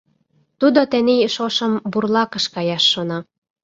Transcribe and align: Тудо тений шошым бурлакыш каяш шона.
Тудо 0.59 0.79
тений 0.91 1.23
шошым 1.35 1.73
бурлакыш 1.91 2.45
каяш 2.55 2.83
шона. 2.91 3.19